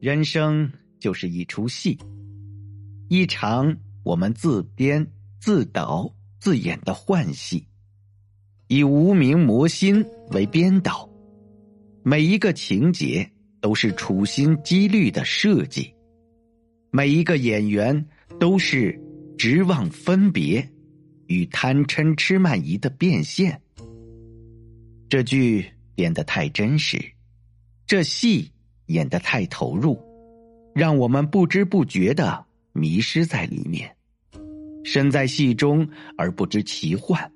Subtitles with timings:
[0.00, 1.98] 人生就是一出戏，
[3.08, 5.04] 一场我们自编、
[5.40, 7.66] 自导、自演的幻戏，
[8.68, 11.10] 以无名魔心为编导，
[12.04, 13.28] 每一个情节
[13.60, 15.92] 都是处心积虑的设计，
[16.92, 18.06] 每一个演员
[18.38, 18.96] 都是
[19.36, 20.64] 执望分别
[21.26, 23.60] 与贪嗔痴慢疑的变现。
[25.08, 27.02] 这剧演得太真实，
[27.84, 28.52] 这戏。
[28.88, 29.98] 演得太投入，
[30.74, 33.90] 让我们不知不觉的迷失在里面，
[34.84, 37.30] 身在戏中而不知其幻，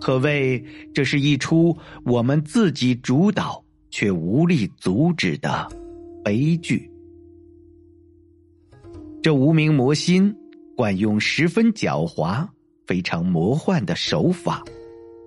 [0.00, 5.66] 可谓这是一出我们自己主导却无力阻止的
[6.22, 6.90] 悲剧。
[9.22, 10.34] 这无名魔心
[10.76, 12.46] 惯用十分狡猾、
[12.86, 14.62] 非常魔幻的手法，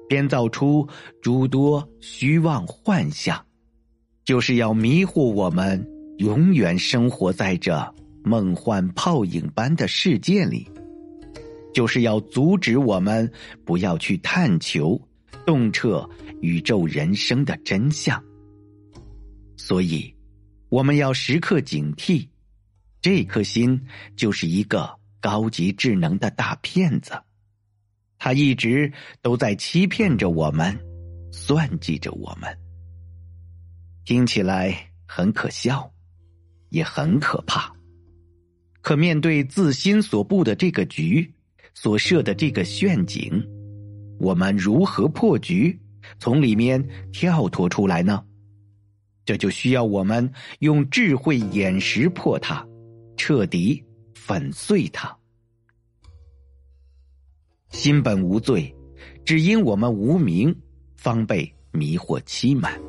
[0.07, 0.87] 编造出
[1.21, 3.45] 诸多虚妄幻象。
[4.29, 5.83] 就是要迷惑我们，
[6.19, 10.67] 永远生活在这梦幻泡影般的世界里；
[11.73, 13.27] 就是要阻止我们
[13.65, 15.01] 不要去探求、
[15.47, 16.07] 洞彻
[16.41, 18.23] 宇宙人生的真相。
[19.57, 20.13] 所以，
[20.69, 22.27] 我们要时刻警惕，
[23.01, 23.81] 这颗心
[24.15, 27.13] 就是一个高级智能的大骗子，
[28.19, 28.93] 他一直
[29.23, 30.79] 都在欺骗着我们，
[31.31, 32.55] 算计着我们。
[34.09, 35.93] 听起来很可笑，
[36.69, 37.71] 也很可怕。
[38.81, 41.31] 可面对自心所布的这个局，
[41.75, 43.31] 所设的这个陷阱，
[44.19, 45.79] 我们如何破局，
[46.17, 48.25] 从里面跳脱出来呢？
[49.25, 52.67] 这就需要我们用智慧眼识破它，
[53.15, 55.15] 彻底粉碎它。
[57.69, 58.75] 心本无罪，
[59.23, 60.55] 只因我们无名，
[60.97, 62.88] 方被迷惑欺瞒。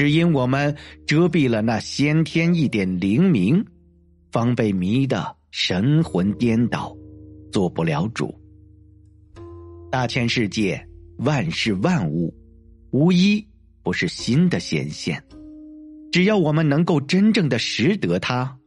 [0.00, 0.74] 只因我们
[1.06, 3.62] 遮蔽了那先天一点灵明，
[4.32, 6.96] 方被迷得神魂颠倒，
[7.52, 8.34] 做不了主。
[9.90, 10.88] 大千世界，
[11.18, 12.34] 万事万物，
[12.92, 13.46] 无一
[13.82, 15.22] 不是心的显现。
[16.10, 18.58] 只要我们能够真正的识得它，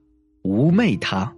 [0.44, 1.36] 无昧它，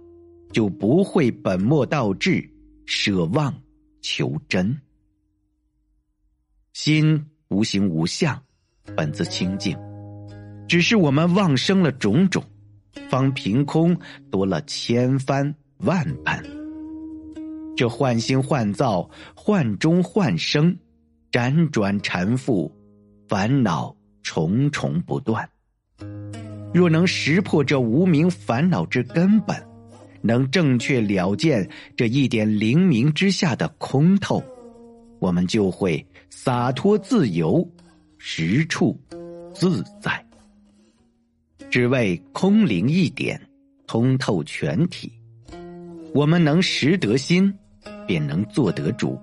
[0.52, 2.46] 就不会本末倒置，
[2.84, 3.62] 舍妄
[4.02, 4.78] 求真。
[6.74, 8.38] 心无形无相。
[8.94, 9.76] 本自清净，
[10.68, 12.42] 只是我们妄生了种种，
[13.08, 13.96] 方凭空
[14.30, 16.42] 多了千番万般。
[17.76, 20.76] 这幻心幻造，幻中幻生，
[21.30, 22.70] 辗转缠缚，
[23.28, 25.48] 烦恼重重不断。
[26.74, 29.56] 若能识破这无名烦恼之根本，
[30.20, 34.42] 能正确了见这一点灵明之下的空透，
[35.20, 37.66] 我们就会洒脱自由。
[38.18, 38.98] 实处
[39.54, 40.25] 自在，
[41.76, 43.38] 只为空灵一点，
[43.86, 45.12] 通透全体。
[46.14, 47.52] 我们能识得心，
[48.06, 49.14] 便能做得主；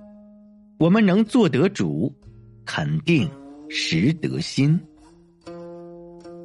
[0.78, 2.14] 我们能做得主，
[2.64, 3.28] 肯定
[3.72, 4.80] 识得心。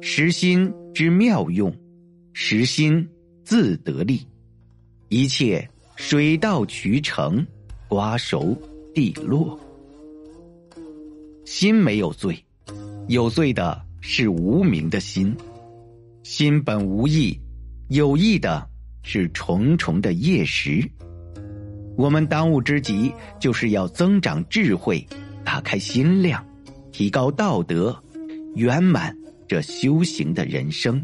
[0.01, 1.71] 识心之妙用，
[2.33, 3.07] 识心
[3.43, 4.25] 自得力。
[5.09, 7.45] 一切水到渠成，
[7.87, 8.59] 瓜熟
[8.95, 9.59] 蒂落。
[11.45, 12.35] 心没有罪。
[13.09, 15.35] 有罪的是无名的心，
[16.31, 17.41] 心本无意，
[17.87, 18.69] 有意的
[19.01, 20.87] 是重重的业识。
[21.97, 25.03] 我们当务之急就是要增长智慧，
[25.43, 26.45] 打开心量，
[26.91, 27.99] 提高道德，
[28.53, 29.11] 圆满
[29.47, 31.03] 这修行的人生。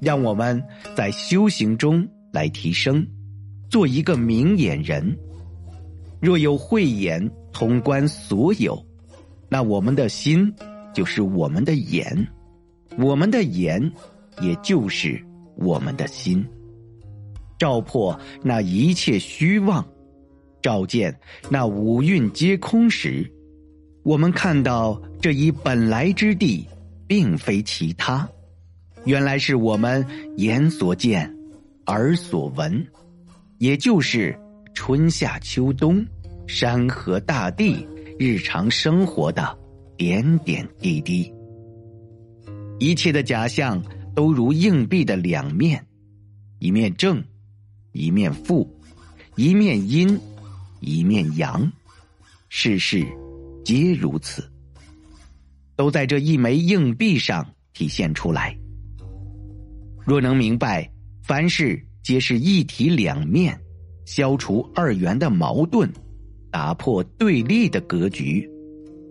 [0.00, 0.64] 让我们
[0.96, 3.06] 在修行中来提升，
[3.68, 5.14] 做一个明眼人。
[6.22, 8.82] 若有慧眼通观所有，
[9.50, 10.50] 那我们的心。
[10.92, 12.26] 就是我们的眼，
[12.98, 13.92] 我们的眼，
[14.40, 15.20] 也就是
[15.56, 16.46] 我们的心。
[17.58, 19.86] 照破那一切虚妄，
[20.62, 21.14] 照见
[21.48, 23.30] 那五蕴皆空时，
[24.02, 26.66] 我们看到这一本来之地，
[27.06, 28.28] 并非其他，
[29.04, 30.04] 原来是我们
[30.36, 31.30] 眼所见，
[31.86, 32.86] 耳所闻，
[33.58, 34.38] 也就是
[34.74, 36.04] 春夏秋冬，
[36.46, 37.86] 山河大地，
[38.18, 39.58] 日常生活的。
[39.96, 41.30] 点点滴滴，
[42.80, 43.80] 一切的假象
[44.14, 45.86] 都如硬币的两面，
[46.60, 47.22] 一面正，
[47.92, 48.66] 一面负，
[49.36, 50.18] 一面阴，
[50.80, 51.70] 一面阳，
[52.48, 53.06] 世事
[53.62, 54.50] 皆如此，
[55.76, 58.56] 都在这一枚硬币上体现出来。
[60.06, 60.90] 若能明白
[61.22, 63.60] 凡事皆是一体两面，
[64.06, 65.92] 消除二元的矛盾，
[66.50, 68.50] 打破对立的格局。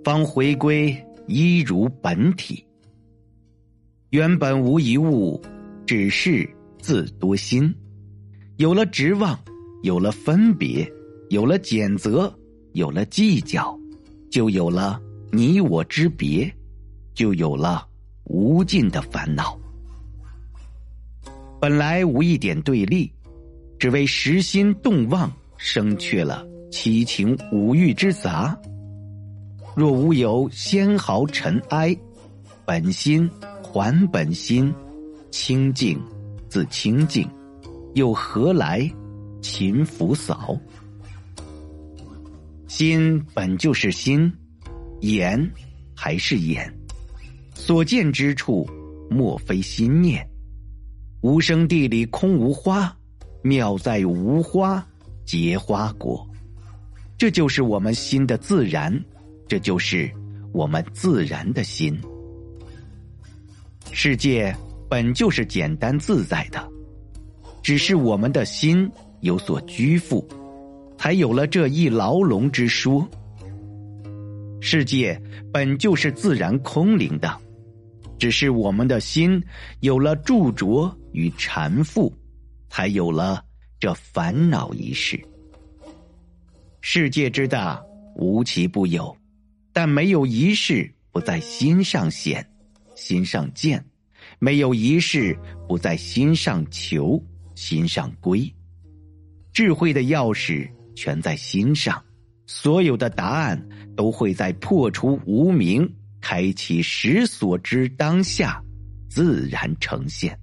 [0.04, 2.66] 方回归一如本体。
[4.12, 5.40] 原本无一物，
[5.86, 7.72] 只是自多心。
[8.58, 9.40] 有了执望，
[9.84, 10.92] 有了分别，
[11.30, 12.34] 有了拣择，
[12.74, 13.78] 有了计较，
[14.32, 15.00] 就有了
[15.32, 16.52] 你我之别，
[17.14, 17.88] 就有了
[18.24, 19.56] 无尽的烦恼。
[21.62, 23.12] 本来无一点对立，
[23.78, 28.60] 只为实心动妄，生却了七情五欲之杂。
[29.76, 31.96] 若无有纤毫尘埃，
[32.66, 33.30] 本心
[33.72, 34.74] 还本心，
[35.30, 36.02] 清净
[36.48, 37.30] 自清净，
[37.94, 38.90] 又何来
[39.42, 40.60] 勤拂扫？
[42.68, 44.32] 心本就是心，
[45.02, 45.40] 眼
[45.96, 46.68] 还是眼，
[47.54, 48.68] 所见之处
[49.08, 50.28] 莫非心念。
[51.22, 52.92] 无生地里空无花，
[53.44, 54.84] 妙在无花
[55.26, 56.28] 结花果。
[57.20, 59.00] 这就是我们心的自然，
[59.48, 60.10] 这就是
[60.54, 61.96] 我们自然的心。
[63.92, 64.56] 世界
[64.90, 66.70] 本就是简单自在的，
[67.62, 68.90] 只是我们的心
[69.22, 70.26] 有所拘缚，
[70.98, 73.08] 才有了这一牢笼之说。
[74.62, 75.20] 世界
[75.52, 77.38] 本就是自然空灵的。
[78.18, 79.42] 只是我们的心
[79.80, 82.12] 有了著着与缠缚，
[82.70, 83.42] 才有了
[83.80, 85.18] 这烦恼一事。
[86.82, 87.82] 世界之大，
[88.16, 89.16] 无奇不有，
[89.72, 92.46] 但没有一事不在心上显、
[93.00, 93.80] 心上见；
[94.38, 95.36] 没有一事
[95.68, 97.24] 不在心上求、
[97.56, 98.54] 心上归。
[99.54, 102.04] 智慧的钥匙全在心上，
[102.46, 105.90] 所有的答案都会在破除无明。
[106.22, 108.62] 开启实所知当下，
[109.10, 110.38] 自然呈现。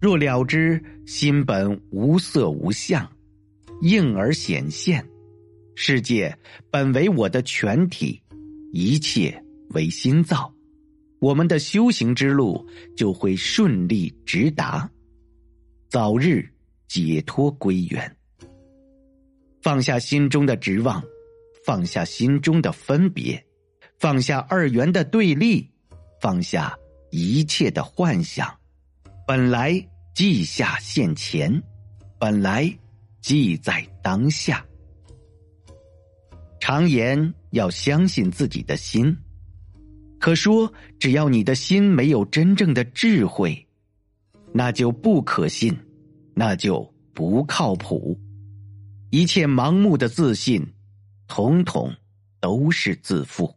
[0.00, 3.10] 若了知心本无色无相，
[3.82, 5.04] 应而显现。
[5.74, 6.38] 世界
[6.70, 8.22] 本为我的全体，
[8.72, 10.54] 一切为心造。
[11.20, 14.90] 我们的修行之路就会顺利直达，
[15.88, 16.48] 早日
[16.88, 18.16] 解脱归元。
[19.62, 21.02] 放下心中的执望，
[21.64, 23.44] 放下心中的分别。
[23.98, 25.68] 放下二元的对立，
[26.22, 26.74] 放下
[27.10, 28.50] 一切的幻想，
[29.26, 31.62] 本来记下现前，
[32.18, 32.74] 本来
[33.20, 34.64] 记在当下。
[36.60, 39.14] 常言要相信自己的心，
[40.20, 43.66] 可说只要你的心没有真正的智慧，
[44.52, 45.74] 那就不可信，
[46.34, 48.16] 那就不靠谱。
[49.08, 50.64] 一切盲目的自信，
[51.26, 51.90] 统统
[52.38, 53.52] 都是自负。